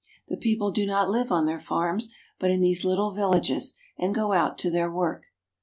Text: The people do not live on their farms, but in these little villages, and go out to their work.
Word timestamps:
The 0.29 0.35
people 0.35 0.71
do 0.71 0.87
not 0.87 1.11
live 1.11 1.31
on 1.31 1.45
their 1.45 1.59
farms, 1.59 2.11
but 2.39 2.49
in 2.49 2.59
these 2.61 2.83
little 2.83 3.11
villages, 3.11 3.75
and 3.99 4.15
go 4.15 4.33
out 4.33 4.57
to 4.57 4.71
their 4.71 4.89
work. 4.91 5.25